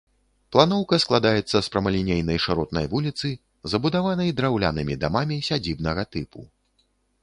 Планоўка 0.55 0.95
складаецца 1.03 1.51
з 1.51 1.61
прамалінейнай 1.75 2.41
шыротнай 2.47 2.85
вуліцы, 2.95 3.27
забудаванай 3.75 4.35
драўлянымі 4.41 4.93
дамамі 5.05 5.43
сядзібнага 5.51 6.03
тыпу. 6.15 6.39